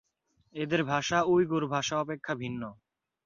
[0.55, 2.61] এদের ভাষা উইগুর ভাষা অপেক্ষা ভিন্ন।